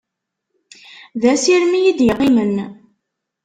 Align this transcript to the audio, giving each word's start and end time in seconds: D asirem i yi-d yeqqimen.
D 1.21 1.23
asirem 1.31 1.73
i 1.79 1.81
yi-d 1.83 1.99
yeqqimen. 2.07 2.55